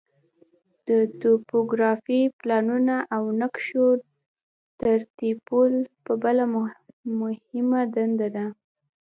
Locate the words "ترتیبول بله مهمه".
4.81-7.81